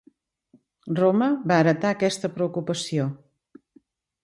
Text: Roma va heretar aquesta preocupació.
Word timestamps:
Roma 0.99 1.27
va 1.51 1.59
heretar 1.65 1.93
aquesta 1.97 2.33
preocupació. 2.39 3.09